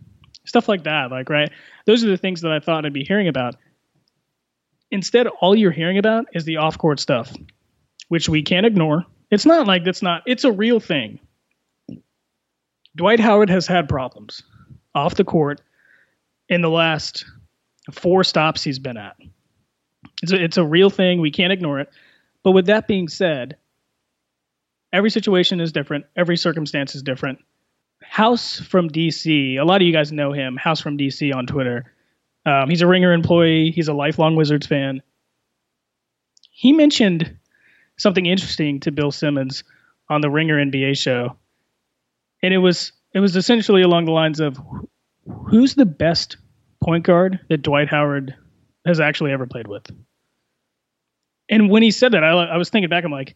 [0.45, 1.11] stuff like that.
[1.11, 1.51] Like right,
[1.85, 3.55] those are the things that I thought I'd be hearing about.
[4.91, 7.33] Instead, all you're hearing about is the off-court stuff,
[8.09, 9.03] which we can't ignore.
[9.31, 10.23] It's not like that's not.
[10.25, 11.19] It's a real thing.
[12.95, 14.43] Dwight Howard has had problems
[14.93, 15.61] off the court
[16.47, 17.25] in the last
[17.91, 19.15] four stops he's been at.
[20.21, 21.19] It's a, it's a real thing.
[21.19, 21.89] We can't ignore it.
[22.45, 23.58] But with that being said,
[24.93, 26.05] every situation is different.
[26.15, 27.39] Every circumstance is different.
[28.03, 30.55] House from DC, a lot of you guys know him.
[30.55, 31.91] House from DC on Twitter.
[32.45, 33.71] Um, he's a Ringer employee.
[33.71, 35.01] He's a lifelong Wizards fan.
[36.51, 37.36] He mentioned
[37.97, 39.63] something interesting to Bill Simmons
[40.08, 41.38] on the Ringer NBA show,
[42.43, 44.60] and it was it was essentially along the lines of,
[45.47, 46.38] "Who's the best
[46.79, 48.36] point guard that Dwight Howard
[48.86, 49.89] has actually ever played with?"
[51.49, 53.03] And when he said that, I, I was thinking back.
[53.03, 53.36] I'm like,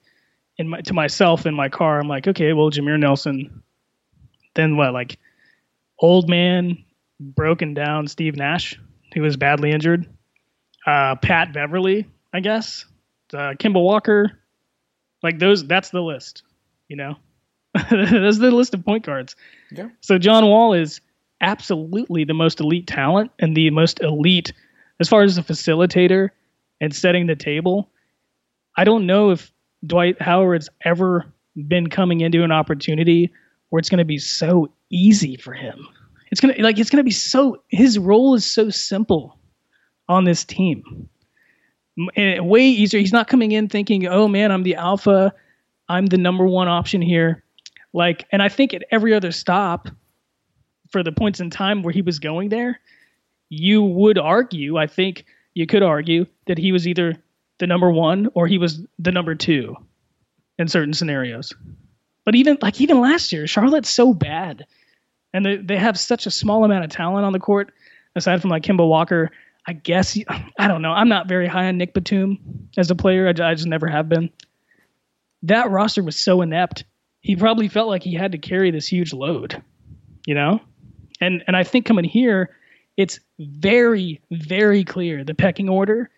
[0.57, 3.63] in my, to myself in my car, I'm like, okay, well, Jameer Nelson.
[4.55, 4.93] Then what?
[4.93, 5.17] Like,
[5.99, 6.83] old man,
[7.19, 8.79] broken down Steve Nash,
[9.13, 10.07] who was badly injured.
[10.85, 12.85] Uh, Pat Beverley, I guess.
[13.33, 14.39] Uh, Kemba Walker.
[15.21, 15.65] Like those.
[15.65, 16.43] That's the list.
[16.87, 17.15] You know,
[17.73, 19.35] that's the list of point guards.
[19.71, 19.89] Yeah.
[20.01, 21.01] So John Wall is
[21.41, 24.53] absolutely the most elite talent and the most elite
[24.99, 26.29] as far as a facilitator
[26.81, 27.89] and setting the table.
[28.79, 29.51] I don't know if
[29.85, 31.25] Dwight Howard's ever
[31.67, 33.29] been coming into an opportunity
[33.67, 35.85] where it's going to be so easy for him.
[36.31, 39.37] It's going to like it's going to be so his role is so simple
[40.07, 41.09] on this team.
[42.15, 43.01] And way easier.
[43.01, 45.33] He's not coming in thinking, "Oh man, I'm the alpha.
[45.89, 47.43] I'm the number one option here."
[47.91, 49.89] Like, and I think at every other stop
[50.89, 52.79] for the points in time where he was going there,
[53.49, 57.21] you would argue, I think you could argue that he was either
[57.59, 59.75] the number one or he was the number two
[60.57, 61.53] in certain scenarios.
[62.25, 64.65] But even like even last year, Charlotte's so bad,
[65.33, 67.71] and they they have such a small amount of talent on the court.
[68.15, 69.31] Aside from like Kemba Walker,
[69.65, 70.17] I guess
[70.59, 70.91] I don't know.
[70.91, 73.27] I'm not very high on Nic Batum as a player.
[73.27, 74.29] I, I just never have been.
[75.43, 76.83] That roster was so inept.
[77.21, 79.61] He probably felt like he had to carry this huge load,
[80.25, 80.61] you know.
[81.21, 82.55] And and I think coming here,
[82.97, 86.09] it's very very clear the pecking order.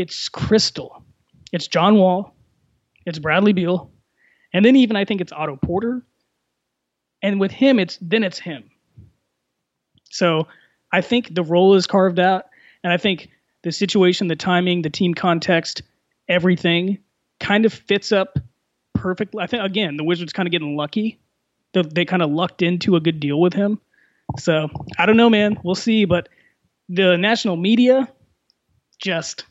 [0.00, 1.04] It's crystal.
[1.52, 2.34] It's John Wall.
[3.04, 3.90] It's Bradley Beal.
[4.50, 6.00] And then even I think it's Otto Porter.
[7.20, 8.70] And with him, it's then it's him.
[10.08, 10.48] So
[10.90, 12.46] I think the role is carved out,
[12.82, 13.28] and I think
[13.62, 15.82] the situation, the timing, the team context,
[16.30, 17.00] everything
[17.38, 18.38] kind of fits up
[18.94, 19.42] perfectly.
[19.42, 21.20] I think again, the Wizards kind of getting lucky.
[21.74, 23.78] They, they kind of lucked into a good deal with him.
[24.38, 25.58] So I don't know, man.
[25.62, 26.06] We'll see.
[26.06, 26.30] But
[26.88, 28.08] the national media
[28.98, 29.44] just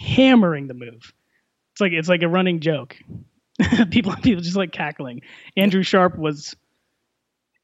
[0.00, 1.12] hammering the move.
[1.72, 2.96] It's like it's like a running joke.
[3.90, 5.22] people people just like cackling.
[5.56, 6.56] Andrew Sharp was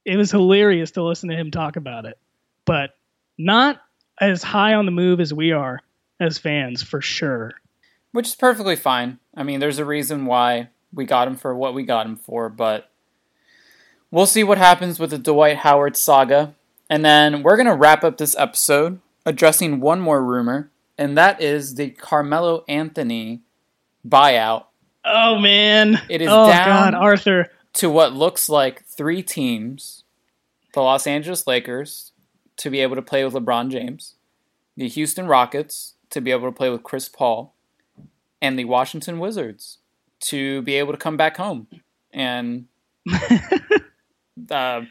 [0.05, 2.18] it was hilarious to listen to him talk about it.
[2.64, 2.90] But
[3.38, 3.81] not
[4.20, 5.81] as high on the move as we are
[6.20, 7.53] as fans, for sure.
[8.12, 9.18] which is perfectly fine.
[9.37, 12.49] I mean, there's a reason why we got him for what we got him for,
[12.49, 12.90] but
[14.11, 16.55] we'll see what happens with the Dwight Howard saga.
[16.88, 21.40] And then we're going to wrap up this episode addressing one more rumor, and that
[21.42, 23.42] is the Carmelo Anthony
[24.06, 24.64] buyout
[25.09, 26.92] Oh man, It is oh down.
[26.92, 27.46] God, Arthur.
[27.74, 30.02] to what looks like three teams
[30.74, 32.12] the Los Angeles Lakers
[32.59, 34.16] to be able to play with LeBron James,
[34.76, 37.54] the Houston Rockets to be able to play with Chris Paul,
[38.42, 39.78] and the Washington Wizards
[40.20, 41.66] to be able to come back home.
[42.12, 42.66] And
[44.50, 44.82] uh,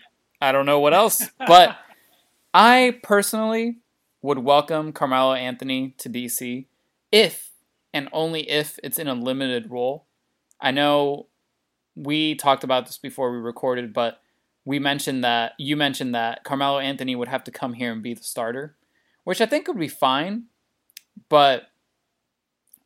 [0.41, 1.78] I don't know what else, but
[2.54, 3.78] I personally
[4.26, 6.66] would welcome Carmelo Anthony to DC
[7.12, 7.52] if
[7.94, 10.08] and only if it's in a limited role.
[10.60, 11.28] I know
[11.94, 14.22] we talked about this before we recorded, but
[14.66, 18.16] we mentioned that you mentioned that Carmelo Anthony would have to come here and be
[18.16, 18.76] the starter,
[19.26, 20.46] which I think would be fine,
[21.30, 21.68] but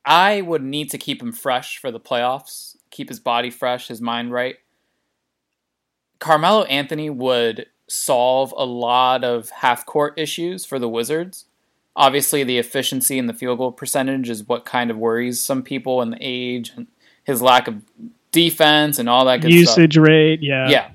[0.04, 4.02] I would need to keep him fresh for the playoffs, keep his body fresh, his
[4.02, 4.58] mind right.
[6.20, 11.46] Carmelo Anthony would solve a lot of half court issues for the Wizards.
[11.96, 16.02] Obviously, the efficiency and the field goal percentage is what kind of worries some people,
[16.02, 16.88] and the age and
[17.24, 17.82] his lack of
[18.32, 19.78] defense and all that good stuff.
[19.78, 20.70] Usage rate, yeah.
[20.70, 20.92] Yeah.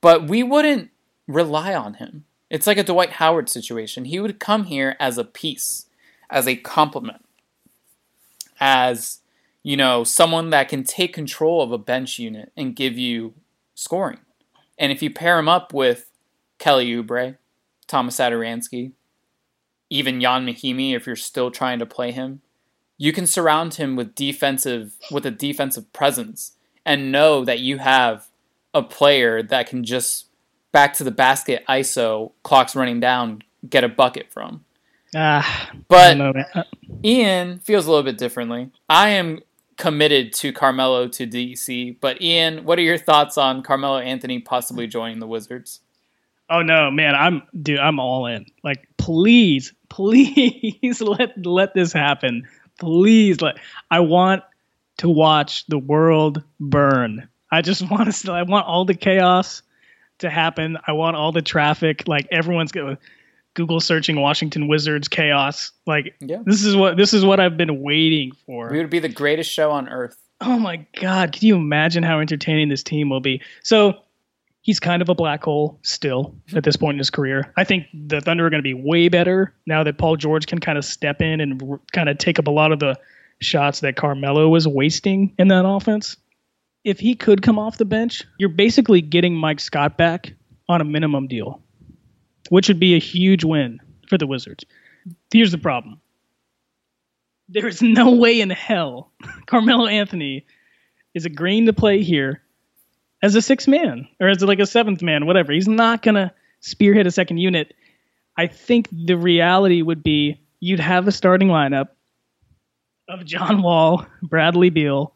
[0.00, 0.90] But we wouldn't
[1.26, 2.24] rely on him.
[2.50, 4.04] It's like a Dwight Howard situation.
[4.04, 5.86] He would come here as a piece,
[6.30, 7.24] as a complement,
[8.60, 9.20] as,
[9.62, 13.34] you know, someone that can take control of a bench unit and give you
[13.74, 14.20] scoring.
[14.78, 16.10] And if you pair him up with
[16.64, 17.36] Kelly Oubre,
[17.86, 18.92] Tomas Satoransky,
[19.90, 22.40] even Ian Mahinmi, if you're still trying to play him,
[22.96, 26.52] you can surround him with defensive with a defensive presence
[26.86, 28.28] and know that you have
[28.72, 30.28] a player that can just
[30.72, 34.64] back to the basket ISO, clocks running down, get a bucket from.
[35.14, 36.46] Ah, But don't know, man.
[36.54, 36.62] Uh,
[37.04, 38.70] Ian feels a little bit differently.
[38.88, 39.40] I am
[39.76, 44.86] committed to Carmelo to DC, but Ian, what are your thoughts on Carmelo Anthony possibly
[44.86, 45.80] joining the Wizards?
[46.50, 47.14] Oh no, man!
[47.14, 47.78] I'm dude.
[47.78, 48.46] I'm all in.
[48.62, 52.46] Like, please, please let let this happen.
[52.78, 53.56] Please let.
[53.90, 54.42] I want
[54.98, 57.28] to watch the world burn.
[57.50, 58.32] I just want to.
[58.32, 59.62] I want all the chaos
[60.18, 60.76] to happen.
[60.86, 62.04] I want all the traffic.
[62.06, 62.98] Like everyone's going
[63.54, 65.72] Google searching Washington Wizards chaos.
[65.86, 66.38] Like Yeah.
[66.44, 68.68] this is what this is what I've been waiting for.
[68.70, 70.16] We would be the greatest show on earth.
[70.40, 73.40] Oh my god, can you imagine how entertaining this team will be?
[73.62, 73.94] So
[74.64, 77.52] he's kind of a black hole still at this point in his career.
[77.56, 80.58] I think the Thunder are going to be way better now that Paul George can
[80.58, 82.98] kind of step in and r- kind of take up a lot of the
[83.40, 86.16] shots that Carmelo was wasting in that offense.
[86.82, 90.32] If he could come off the bench, you're basically getting Mike Scott back
[90.68, 91.62] on a minimum deal,
[92.48, 94.64] which would be a huge win for the Wizards.
[95.32, 96.00] Here's the problem.
[97.50, 99.12] There is no way in hell
[99.46, 100.46] Carmelo Anthony
[101.12, 102.43] is agreeing to play here
[103.24, 105.50] as a sixth man or as like a seventh man, whatever.
[105.52, 107.72] He's not gonna spearhead a second unit.
[108.36, 111.88] I think the reality would be you'd have a starting lineup
[113.08, 115.14] of John Wall, Bradley Beal,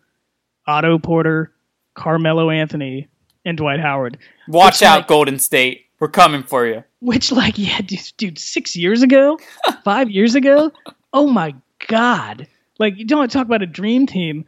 [0.66, 1.52] Otto Porter,
[1.94, 3.08] Carmelo Anthony,
[3.44, 4.16] and Dwight Howard.
[4.48, 5.84] Watch Which, out, like- Golden State.
[6.00, 6.84] We're coming for you.
[7.00, 9.38] Which, like, yeah, dude, dude, six years ago,
[9.84, 10.72] five years ago,
[11.12, 11.54] oh my
[11.88, 12.46] god!
[12.78, 14.46] Like, you don't want to talk about a dream team.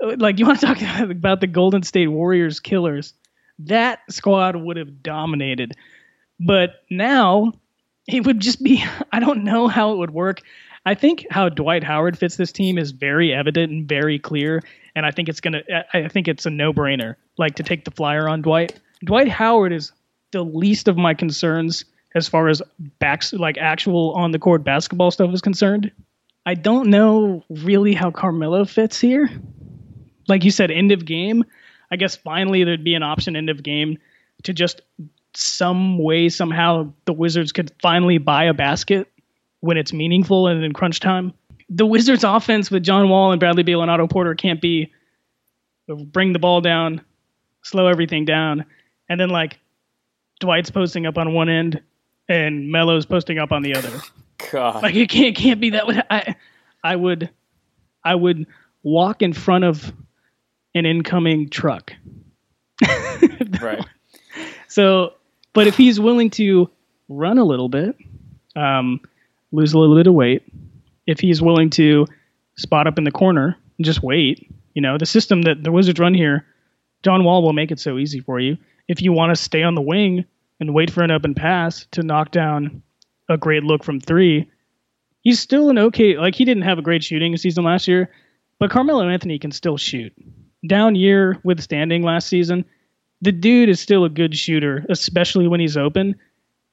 [0.00, 0.80] Like, you want to talk
[1.10, 3.14] about the Golden State Warriors killers.
[3.60, 5.74] That squad would have dominated.
[6.38, 7.52] But now,
[8.06, 8.84] it would just be.
[9.12, 10.42] I don't know how it would work.
[10.86, 14.62] I think how Dwight Howard fits this team is very evident and very clear,
[14.94, 15.62] and I think it's gonna.
[15.92, 17.16] I I think it's a no-brainer.
[17.36, 18.80] Like to take the flyer on Dwight.
[19.04, 19.92] Dwight Howard is
[20.32, 21.84] the least of my concerns
[22.14, 22.62] as far as
[22.98, 25.90] backs like actual on the court basketball stuff is concerned.
[26.46, 29.28] I don't know really how Carmelo fits here.
[30.28, 31.44] Like you said, end of game.
[31.90, 33.98] I guess finally there'd be an option end of game
[34.44, 34.82] to just
[35.34, 39.10] some way somehow the Wizards could finally buy a basket
[39.60, 41.32] when it's meaningful and in crunch time.
[41.70, 44.92] The Wizards offense with John Wall and Bradley Beal and Otto Porter can't be
[45.88, 47.00] bring the ball down,
[47.62, 48.64] slow everything down,
[49.08, 49.58] and then like
[50.40, 51.80] Dwight's posting up on one end
[52.28, 54.00] and Melo's posting up on the other.
[54.50, 54.82] God.
[54.82, 56.00] Like it can't can't be that way.
[56.10, 56.36] I
[56.82, 57.30] I would
[58.04, 58.46] I would
[58.82, 59.92] walk in front of
[60.78, 61.92] an incoming truck.
[63.60, 63.84] right.
[64.68, 65.14] So,
[65.52, 66.70] but if he's willing to
[67.08, 67.96] run a little bit,
[68.56, 69.00] um,
[69.52, 70.42] lose a little bit of weight,
[71.06, 72.06] if he's willing to
[72.56, 75.98] spot up in the corner and just wait, you know, the system that the Wizards
[75.98, 76.46] run here,
[77.02, 78.58] John Wall will make it so easy for you.
[78.88, 80.24] If you want to stay on the wing
[80.60, 82.82] and wait for an open pass to knock down
[83.28, 84.50] a great look from three,
[85.22, 86.18] he's still an okay.
[86.18, 88.10] Like he didn't have a great shooting season last year,
[88.58, 90.12] but Carmelo Anthony can still shoot.
[90.66, 92.64] Down year withstanding last season,
[93.20, 96.16] the dude is still a good shooter, especially when he's open,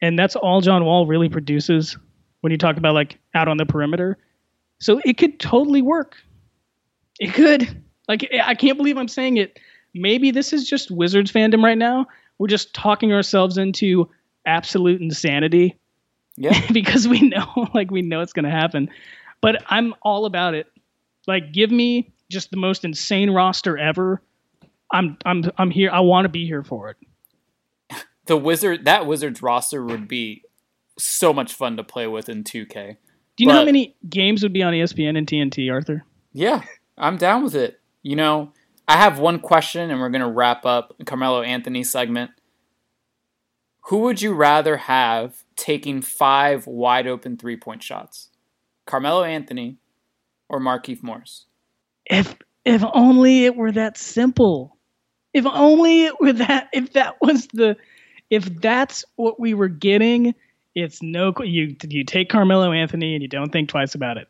[0.01, 1.97] and that's all John Wall really produces
[2.41, 4.17] when you talk about like out on the perimeter.
[4.79, 6.15] So it could totally work.
[7.19, 7.83] It could.
[8.07, 9.59] Like I can't believe I'm saying it.
[9.93, 12.07] Maybe this is just Wizards fandom right now.
[12.37, 14.09] We're just talking ourselves into
[14.45, 15.79] absolute insanity.
[16.37, 16.59] Yeah.
[16.71, 18.89] because we know like we know it's going to happen.
[19.41, 20.67] But I'm all about it.
[21.27, 24.21] Like give me just the most insane roster ever.
[24.91, 25.89] I'm I'm I'm here.
[25.91, 26.97] I want to be here for it.
[28.27, 30.41] The wizard that wizards roster would be
[30.97, 32.97] so much fun to play with in 2K.
[33.35, 36.05] Do you know how many games would be on ESPN and TNT, Arthur?
[36.33, 36.63] Yeah,
[36.97, 37.79] I'm down with it.
[38.01, 38.51] You know,
[38.87, 42.31] I have one question and we're going to wrap up Carmelo Anthony segment.
[43.87, 48.29] Who would you rather have taking five wide open three point shots?
[48.85, 49.77] Carmelo Anthony
[50.49, 51.45] or Markieff Morris?
[52.05, 54.77] If if only it were that simple.
[55.33, 57.77] If only it were that if that was the
[58.29, 60.33] if that's what we were getting,
[60.73, 64.27] it's no you you take Carmelo Anthony and you don't think twice about it.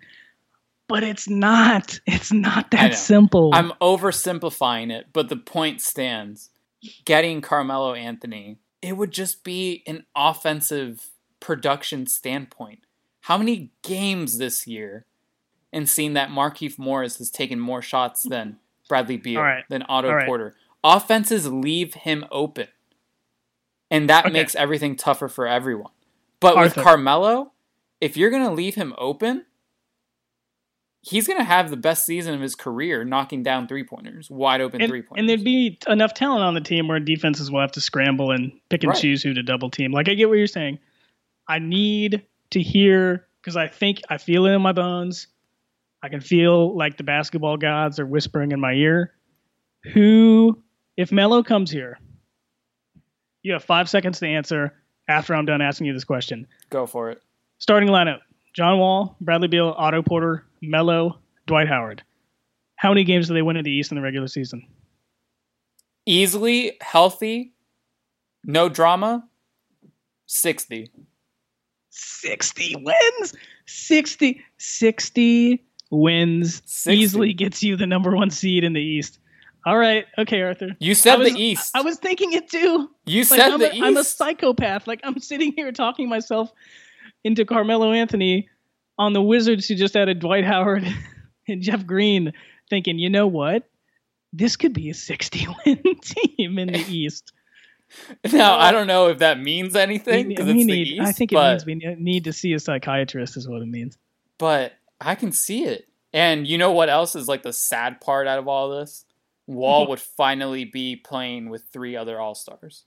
[0.88, 2.00] But it's not.
[2.06, 3.52] It's not that simple.
[3.54, 6.50] I'm oversimplifying it, but the point stands.
[7.06, 11.10] Getting Carmelo Anthony, it would just be an offensive
[11.40, 12.80] production standpoint.
[13.22, 15.08] How many games this year
[15.76, 18.58] and seeing that Markieff Morris has taken more shots than
[18.90, 19.64] Bradley Beal, right.
[19.70, 20.26] than Otto right.
[20.26, 20.56] Porter?
[20.84, 22.68] Offenses leave him open.
[23.92, 24.34] And that Okay.
[24.34, 25.92] makes everything tougher for everyone.
[26.40, 27.52] But with Carmelo,
[28.02, 29.46] if you're going to leave him open,
[31.02, 34.62] he's going to have the best season of his career knocking down three pointers, wide
[34.62, 35.20] open and, three pointers.
[35.22, 38.52] and there'd be enough talent on the team where defenses will have to scramble and
[38.70, 39.00] pick and Right.
[39.02, 39.92] choose who to double team.
[39.92, 40.80] Like I get what you're saying.
[41.48, 45.28] I need to hear because I think I feel it in my bones.
[46.06, 49.16] I can feel like the basketball gods are whispering in my ear.
[49.92, 50.62] Who,
[50.98, 51.98] if Melo comes here,
[53.42, 54.72] you have five seconds to answer
[55.08, 56.46] after I'm done asking you this question.
[56.70, 57.24] Go for it.
[57.58, 58.20] Starting lineup:
[58.56, 62.04] John Wall, Bradley Beal, Otto Porter, Melo, Dwight Howard.
[62.76, 64.68] How many games do they win in the East in the regular season?
[66.06, 67.56] Easily, healthy,
[68.44, 69.28] no drama,
[70.28, 70.88] 60.
[71.90, 73.34] 60 wins
[73.66, 75.66] 60 60
[75.96, 76.94] wins 60.
[76.94, 79.20] easily gets you the number one seed in the east
[79.66, 81.76] all right okay arthur You said was- the East.
[81.76, 83.84] i was thinking it too you like, said I'm, the a, East.
[83.84, 86.52] I'm a psychopath like i'm sitting here talking myself
[87.24, 88.50] into carmelo anthony
[88.98, 90.86] on the wizards who just added dwight howard
[91.48, 92.34] and jeff green
[92.70, 93.64] thinking you know what
[94.34, 97.32] this could be a 60 win team in the east
[98.34, 101.02] now, I don't know if that means anything because it's need, the East.
[101.02, 103.98] i think it but, means we need to see a psychiatrist is what it means
[104.38, 105.88] but I can see it.
[106.14, 109.06] And you know what else is like the sad part out of all this?
[109.48, 109.90] Wall mm-hmm.
[109.92, 112.86] would finally be playing with three other All Stars.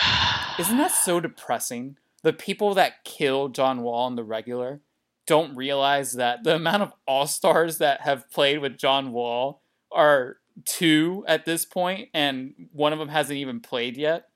[0.58, 1.96] Isn't that so depressing?
[2.22, 4.80] The people that kill John Wall in the regular
[5.26, 10.38] don't realize that the amount of All Stars that have played with John Wall are
[10.64, 14.28] two at this point, and one of them hasn't even played yet.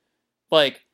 [0.51, 0.85] Like,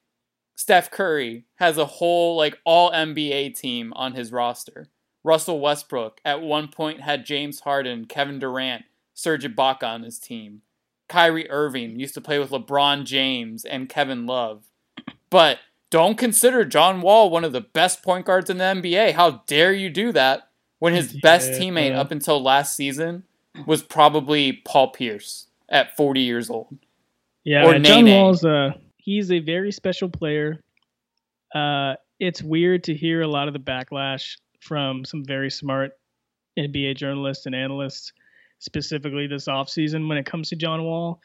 [0.55, 4.89] Steph Curry has a whole, like, all NBA team on his roster.
[5.25, 10.63] Russell Westbrook at one point had James Harden, Kevin Durant, Serge Ibaka on his team.
[11.09, 14.65] Kyrie Irving used to play with LeBron James and Kevin Love.
[15.31, 15.59] But
[15.91, 19.13] don't consider John Wall one of the best point guards in the NBA.
[19.13, 21.59] How dare you do that when his best Yeah.
[21.59, 23.25] teammate up until last season
[23.67, 26.77] was probably Paul Pierce at 40 years old.
[27.45, 30.61] Yeah, Or John Wall's uh he's a very special player.
[31.55, 35.93] Uh it's weird to hear a lot of the backlash from some very smart
[36.59, 38.13] NBA journalists and analysts
[38.59, 41.21] specifically this offseason when it comes to John Wall.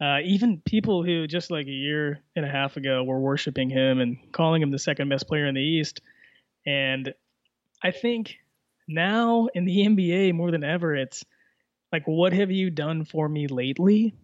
[0.00, 4.00] Uh, even people who just like a year and a half ago were worshiping him
[4.00, 6.00] and calling him the second best player in the East.
[6.66, 7.12] And
[7.82, 8.36] I think
[8.88, 11.22] now in the NBA more than ever, it's
[11.92, 14.14] like, what have you done for me lately?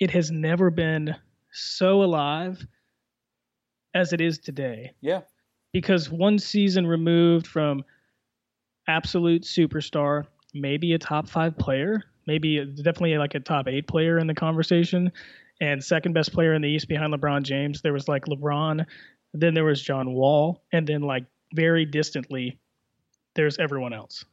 [0.00, 1.14] It has never been
[1.52, 2.66] so alive
[3.94, 4.92] as it is today.
[5.00, 5.20] Yeah.
[5.72, 7.84] Because one season removed from
[8.90, 14.26] absolute superstar, maybe a top five player, maybe definitely like a top eight player in
[14.26, 15.12] the conversation,
[15.60, 17.82] and second best player in the East behind LeBron James.
[17.82, 18.84] There was like LeBron,
[19.34, 21.24] then there was John Wall, and then like
[21.54, 22.58] very distantly,
[23.34, 24.24] there's everyone else.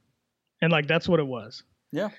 [0.61, 1.63] And like that's what it was.
[1.91, 2.09] Yeah.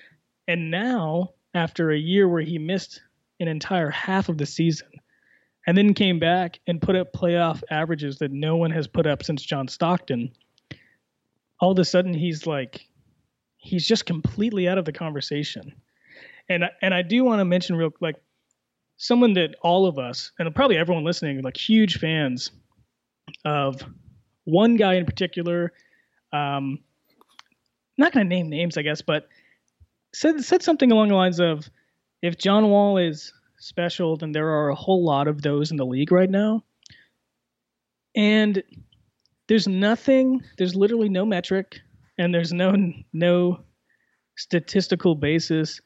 [0.47, 3.01] And now, after a year where he missed
[3.39, 4.87] an entire half of the season
[5.67, 9.23] and then came back and put up playoff averages that no one has put up
[9.23, 10.31] since John Stockton,
[11.59, 12.87] all of a sudden he's like
[13.57, 15.73] he's just completely out of the conversation.
[16.47, 18.15] And and I do want to mention real like
[18.97, 22.51] someone that all of us and probably everyone listening like huge fans
[23.45, 23.81] of
[24.45, 25.73] one guy in particular.
[26.33, 26.79] Um,
[27.97, 29.27] not to name names, I guess, but
[30.13, 31.69] said said something along the lines of,
[32.21, 35.85] "If John Wall is special, then there are a whole lot of those in the
[35.85, 36.63] league right now."
[38.15, 38.63] And
[39.49, 41.79] there's nothing, there's literally no metric,
[42.19, 42.77] and there's no
[43.11, 43.59] no
[44.37, 45.81] statistical basis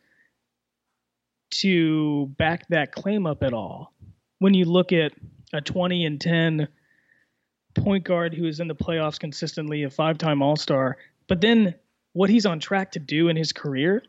[1.49, 3.93] to back that claim up at all.
[4.39, 5.13] When you look at
[5.53, 6.67] a 20 and 10
[7.75, 10.97] point guard who is in the playoffs consistently, a five time All Star,
[11.27, 11.73] but then
[12.11, 14.03] what he's on track to do in his career,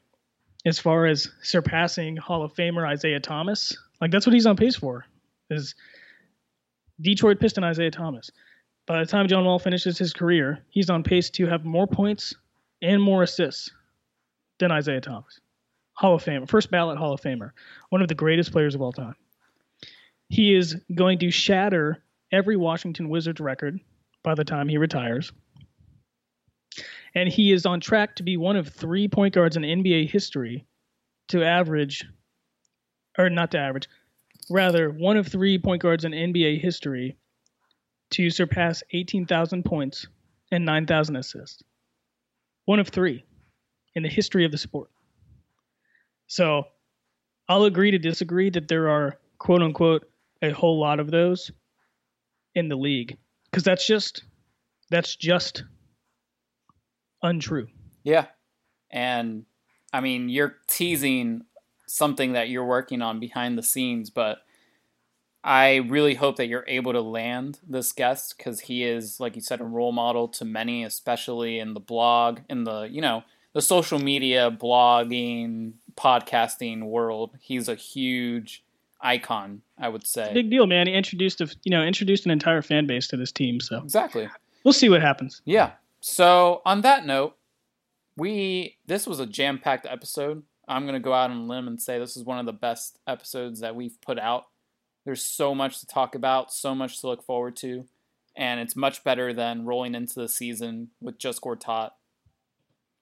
[0.66, 4.74] as far as surpassing Hall of Famer isiah Thomas, like that's what he's on pace
[4.74, 5.06] for,
[5.48, 5.76] is
[7.00, 8.32] Detroit Piston isiah Thomas.
[8.86, 12.34] By the time John Wall finishes his career, he's on pace to have more points
[12.82, 13.70] and more assists
[14.58, 15.40] than Isiah Thomas.
[15.94, 17.52] Hall of Famer, first ballot Hall of Famer,
[17.88, 19.14] one of the greatest players of all time.
[20.28, 23.78] He is going to shatter every Washington Wizards record
[24.22, 25.32] by the time he retires.
[27.14, 30.66] And he is on track to be one of three point guards in NBA history
[31.28, 32.04] to average,
[33.16, 33.88] or not to average,
[34.50, 37.16] rather, one of three point guards in NBA history
[38.14, 40.06] to surpass 18,000 points
[40.50, 41.62] and 9,000 assists.
[42.64, 43.24] One of three
[43.94, 44.90] in the history of the sport.
[46.26, 46.64] So
[47.48, 50.08] I'll agree to disagree that there are quote unquote
[50.42, 51.50] a whole lot of those
[52.54, 53.16] in the league
[53.50, 54.22] because that's just
[54.90, 55.64] that's just
[57.22, 57.66] untrue.
[58.04, 58.26] Yeah.
[58.90, 59.44] And
[59.92, 61.42] I mean, you're teasing
[61.86, 64.38] something that you're working on behind the scenes, but
[65.46, 69.42] I really hope that you're able to land this guest because he is, like you
[69.42, 73.60] said, a role model to many, especially in the blog, in the, you know, the
[73.60, 77.36] social media, blogging, podcasting world.
[77.40, 78.64] He's a huge
[79.02, 80.32] icon, I would say.
[80.32, 80.86] Big deal, man.
[80.86, 84.28] He introduced a, you know, introduced an entire fan base to this team, so Exactly.
[84.64, 85.42] we'll see what happens.
[85.44, 85.72] Yeah.
[86.00, 87.36] So on that note,
[88.16, 90.42] we this was a jam-packed episode.
[90.66, 92.98] I'm gonna go out on a limb and say this is one of the best
[93.06, 94.46] episodes that we've put out.
[95.04, 97.84] There's so much to talk about, so much to look forward to,
[98.36, 101.90] and it's much better than rolling into the season with just Gortat.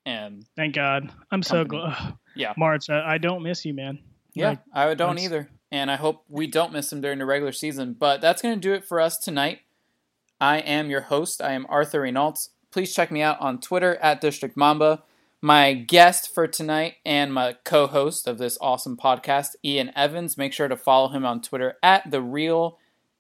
[0.04, 1.12] And Thank God.
[1.30, 1.82] I'm so Company.
[1.82, 2.14] glad.
[2.34, 2.54] Yeah.
[2.56, 4.00] March, I, I don't miss you, man.
[4.34, 5.48] Yeah, Like, I don't once- either.
[5.70, 7.94] And I hope we don't miss him during the regular season.
[7.98, 9.60] But that's going to do it for us tonight.
[10.38, 11.40] I am your host.
[11.40, 12.48] I am Arthur Reinaltt.
[12.70, 15.02] Please check me out on Twitter at District Mamba.
[15.44, 20.38] My guest for tonight and my co host of this awesome podcast, Ian Evans.
[20.38, 22.78] Make sure to follow him on Twitter at the real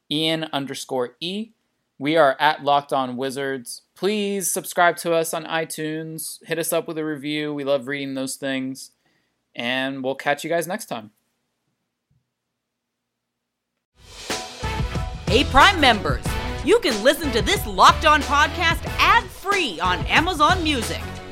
[0.08, 1.50] Ian underscore E.
[1.98, 3.82] We are at Locked On Wizards.
[3.96, 6.38] Please subscribe to us on iTunes.
[6.46, 7.52] Hit us up with a review.
[7.52, 8.92] We love reading those things.
[9.56, 11.10] And we'll catch you guys next time.
[15.26, 16.24] Hey, Prime members,
[16.64, 21.02] you can listen to this Locked On podcast ad free on Amazon Music.